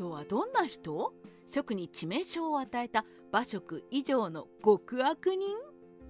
[0.00, 1.12] とはどんな人？
[1.46, 5.58] 蜀に致命傷を与えた馬謖以上の極悪人？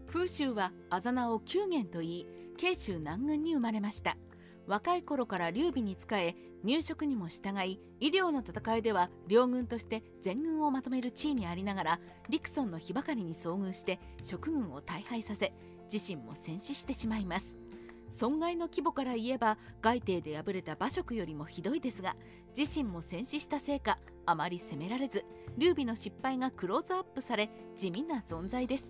[0.07, 2.27] 風習はあざ名を九元と言い
[2.57, 4.17] 慶州南軍に生まれました。
[4.69, 15.53] 若い頃から劉備に仕え入植にも従い医療の戦いでは両軍として全軍をまとめる地位にありながらリクソンの火ばかりに遭遇して職軍を大敗させ
[15.93, 17.57] 自身も戦死してしまいます。
[18.11, 22.17] 損害の規模から言えば外帝で敗れた馬謖よりもひどいですが
[22.57, 25.25] 自身も戦死したせいかあまり責められず
[25.57, 28.85] 劉備の失敗がクローズアップされ地味な存在です。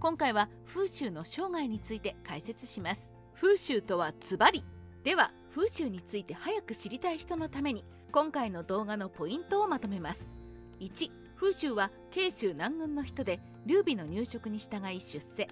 [0.00, 3.12] 今回は風習の生涯について解説します。
[3.40, 4.64] 風習とはズバリ。
[5.04, 10.30] では風習について早く知りたい人のために今回の動画のポイントをまとめます。
[10.80, 15.48] 1風習は慶州南軍の人で劉備の入植に従い出世。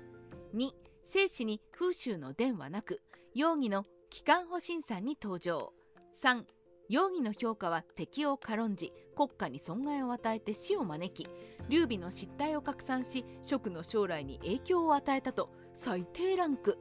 [0.55, 0.71] 2
[1.05, 3.01] 生死に風習の伝はなく
[3.33, 5.73] 容疑の機関保身さんに登場。
[6.21, 6.43] 3
[6.89, 11.29] 容疑の評価は敵を軽んじ国家に損害を与えて死を招き
[11.69, 16.77] 劉備の失態を拡散し職の将来に影響を与えたと最低ランク。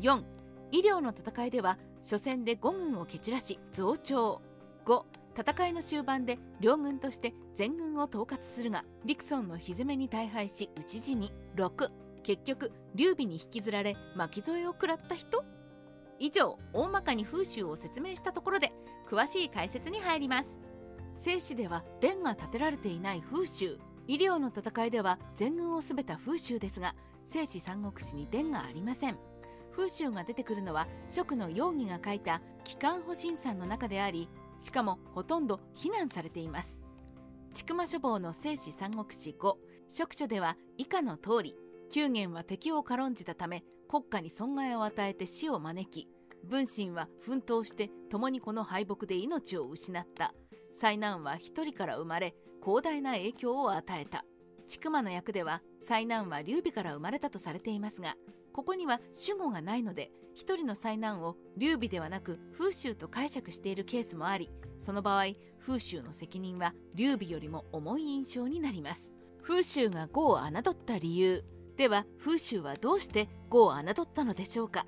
[0.00, 0.22] 4
[0.70, 4.40] 医療の戦いでは初戦で5軍を蹴散らし増長。
[4.86, 5.02] 5
[5.36, 11.30] 戦いの終盤で両軍として全軍を統括するがリクソンのひ攻めに大敗し討ち死に。
[11.56, 11.90] 6
[12.22, 15.44] 結局劉備に引きずられ巻き添えを食らった人？
[16.22, 18.72] 以上大まかに風習を説明したところで
[19.10, 20.50] 詳しい解説に入ります。
[21.20, 29.18] 正史では伝が建てられていない風習医療の戦いでは全軍を全た風習ですが正史三国志に伝がありません。
[29.72, 34.28] 風習が出てくるのは蜀の容疑が書いた機関保身さんの中であり
[34.60, 36.78] しかもほとんど非難されています。
[37.52, 39.54] 千曲書房の正史三国志5
[39.88, 41.56] 蜀書では以下の通り
[41.90, 46.08] 九元は敵を軽んじたため国家に損害を与えて死を招き
[46.48, 50.32] 文心は奮闘して共にこの敗北で命を失った。
[50.74, 54.24] 災難は一人から生まれ広大な影響を与えた。
[54.66, 58.16] 千曲の役では災難は劉備から生まれたとされていますが
[58.54, 64.48] ここには主語がないので一人の災難を劉備ではなく風習と解釈しているケースもあり
[64.78, 69.12] その場合風習の責任は劉備よりも重い印象になります。
[69.42, 71.44] 風習が呉を侮った理由
[71.76, 74.86] では風習はどうして呉を侮ったのでしょうか。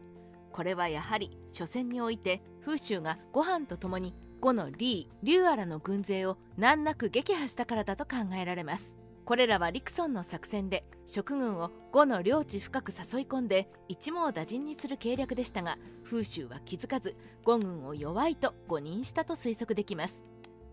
[0.50, 8.96] これはやはり初戦において風習がご飯と共に呉のリー・リュアラの軍勢を難なく撃破したからだと考えられます。
[9.26, 20.22] これらはリクソンの作戦で食軍を呉の領地深く誘い込んで一網打尽にする計略でしたが風習は気づかず呉軍を弱いと誤認したと推測できます。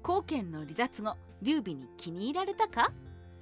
[0.04, 2.94] 後見の離脱後劉備に気に入られたか？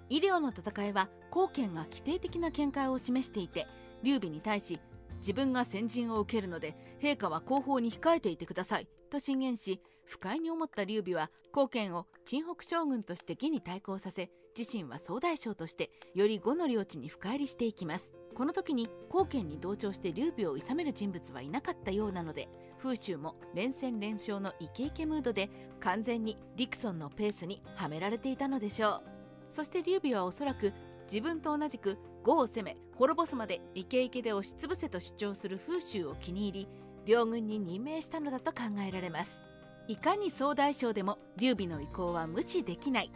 [0.10, 3.68] 医療の戦いは後見が規定的な見解を示していて
[4.04, 4.80] 劉備に対し
[5.18, 18.12] 自分が先陣を受けるので陛下は後方に控えていてくださいと進言し不快に思った劉備は後見を陳北将軍として義に対抗させ自身は総大将としてより呉の領地に深入りしていきます。
[18.36, 22.48] この時に後見に同調して劉備を諌める人物はいなかったようなので
[22.82, 25.50] 風習も連戦連勝のイケイケムードで
[25.82, 29.04] 完全にリクソンのペースにはめられていたのでしょう。
[29.50, 30.74] そして劉備はおそらく
[31.04, 36.68] 自分と同じく呉を攻め滅ぼすまでイケイケで押しつぶせと主張する風習を気に入り
[37.06, 39.42] 両軍に任命したのだと考えられます。
[39.88, 43.12] いかに総大将でも劉備の意向は無視できない。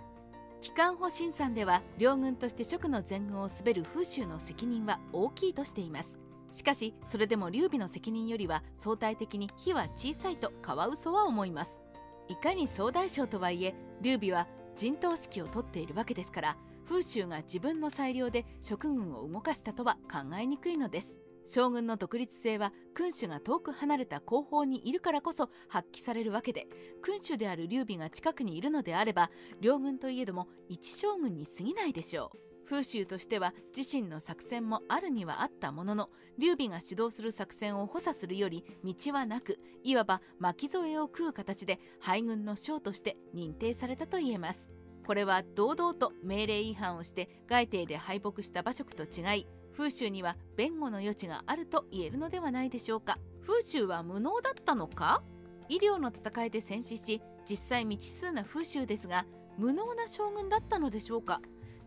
[0.62, 6.18] 機関保身さんでは両軍として蜀の全軍を滑る風習の責任は大きいとしています。
[6.50, 11.82] しかしそれでも劉備の責任よりは相対的に火は小さいとカワウソは思います。
[12.30, 16.58] いかに総大将とはいえ劉備は陣頭指揮を取っているわけですから
[16.88, 21.18] 風習が自分の裁量で職軍を動かしたとは考えにくいのです。
[21.46, 26.68] 将軍の独立性は君主が遠く離れた後方にいるからこそ発揮されるわけで
[27.02, 29.30] 君主である劉備が近くにいるのであれば
[29.60, 32.38] 両軍といえども一将軍に過ぎないでしょう。
[32.66, 44.73] 風習としては自身の作戦もあるにはあったものの劉備が主導する作戦を補佐するより道はなくいわば巻き添えを食う形で敗軍の将として認定されたと言えます。
[45.06, 53.18] これは堂々と命令違反をして外廷で敗北した馬謖と違い風習には弁護の余地があると言えるのではないでしょうか。
[53.46, 55.22] 風習は無能だったのか？
[55.68, 59.26] 医療の戦いで戦死し実際未知数な風習ですが
[59.58, 61.42] 無能な将軍だったのでしょうか？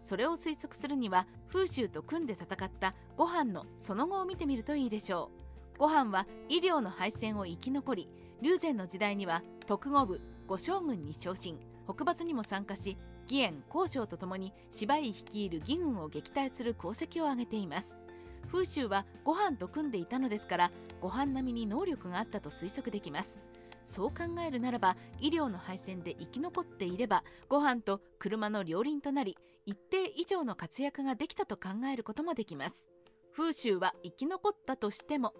[0.05, 5.31] それを推測するには風習と組んで戦ったご飯のその後を見てみるといいでしょ
[5.77, 5.79] う。
[5.79, 8.09] ご飯は医療の敗戦を生き残り
[8.43, 11.59] 龍禅の時代には徳五部五将軍に昇進。
[11.87, 12.99] 北伐にも参加し
[13.29, 17.97] 義援交渉とともに芝居率いる義軍を撃退する功績を挙げています。
[18.51, 23.39] 風習はご飯と組んでいたのですからご飯並みに能力があったと推測できます。
[23.83, 32.89] そう考えるならば医療の配線で生き残っていればご飯と車の両輪となり一定以上の活躍ができたと考えることもできます。
[33.33, 35.35] 風習は生き残ったとしても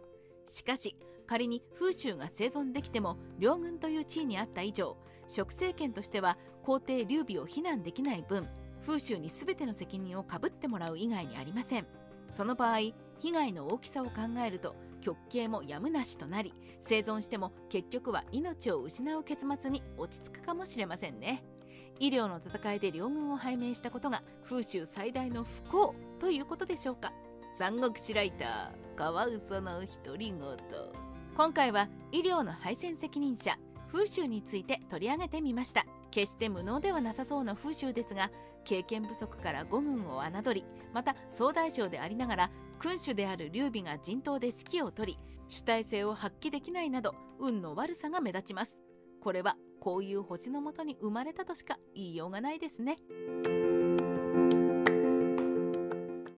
[0.47, 0.97] しかし
[1.27, 4.97] 仮に風習が生存できても両軍という地位にあった以上
[5.29, 8.49] 食政権としては皇帝劉備を非難できない分
[8.83, 11.87] 風習に全ての責任をかぶってもらう以外にありません。
[12.29, 12.79] その場合
[13.19, 14.13] 被害の大きさを考
[14.45, 21.45] えると極刑もやむなしとなり生存しても結局は命を失う結末に落ち着くかもしれませんね。
[21.99, 27.13] 医療の戦いで両軍を拝命したことが風習最大の不幸ということでしょうか。
[27.59, 30.39] 三国志ライターカワウソの独り言。
[31.37, 33.57] 今回は医療の配線責任者
[33.97, 35.87] 風習について取り上げてみました。
[36.11, 38.31] 決して無能ではなさそうな風習ですが
[38.65, 48.79] 経験不足から五軍を侮りまた総大将でありながら君主である劉備が陣頭で指揮を執り主体性を発揮できないなど運の悪さが目立ちます。
[49.23, 52.99] これはこういう星のもとに生まれたとしか言いようがないですね。